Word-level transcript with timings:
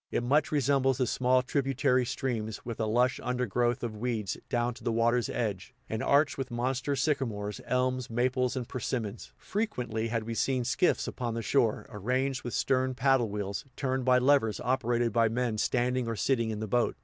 It 0.09 0.23
much 0.23 0.51
resembles 0.51 0.97
the 0.97 1.05
small 1.05 1.43
tributary 1.43 2.07
streams, 2.07 2.65
with 2.65 2.79
a 2.79 2.87
lush 2.87 3.19
undergrowth 3.21 3.83
of 3.83 3.95
weeds 3.95 4.35
down 4.49 4.73
to 4.73 4.83
the 4.83 4.91
water's 4.91 5.29
edge, 5.29 5.75
and 5.87 6.01
arched 6.01 6.39
with 6.39 6.49
monster 6.49 6.95
sycamores, 6.95 7.61
elms, 7.67 8.09
maples 8.09 8.55
and 8.55 8.67
persimmons. 8.67 9.31
Frequently 9.37 10.07
had 10.07 10.23
we 10.23 10.33
seen 10.33 10.63
skiffs 10.63 11.07
upon 11.07 11.35
the 11.35 11.43
shore, 11.43 11.85
arranged 11.91 12.41
with 12.43 12.55
stern 12.55 12.95
paddle 12.95 13.29
wheels, 13.29 13.63
turned 13.75 14.03
by 14.03 14.17
levers 14.17 14.59
operated 14.61 15.13
by 15.13 15.29
men 15.29 15.59
standing 15.59 16.07
or 16.07 16.15
sitting 16.15 16.49
in 16.49 16.61
the 16.61 16.67
boat. 16.67 16.95